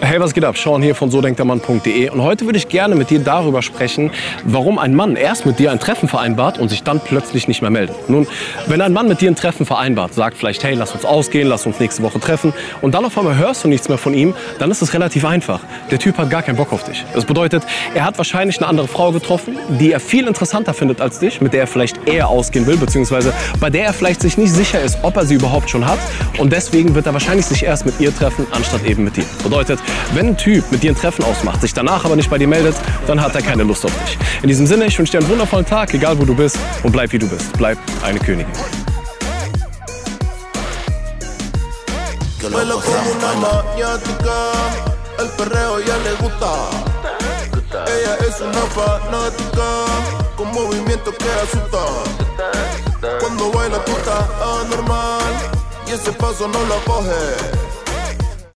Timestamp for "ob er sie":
25.02-25.34